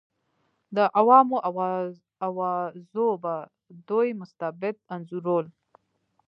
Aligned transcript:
د 0.75 0.77
عوامو 0.97 1.37
اوازو 2.29 3.07
به 3.23 3.35
دوی 3.89 4.09
مستبد 4.19 4.75
انځورول. 4.95 5.45